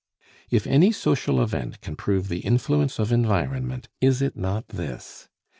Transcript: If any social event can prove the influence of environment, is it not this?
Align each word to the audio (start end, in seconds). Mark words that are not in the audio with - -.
If 0.49 0.65
any 0.65 0.91
social 0.91 1.39
event 1.43 1.79
can 1.81 1.95
prove 1.95 2.27
the 2.27 2.39
influence 2.39 2.97
of 2.97 3.11
environment, 3.11 3.87
is 4.01 4.19
it 4.23 4.35
not 4.35 4.67
this? 4.69 5.29